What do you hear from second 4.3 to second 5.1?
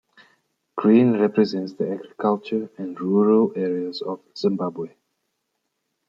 Zimbabwe.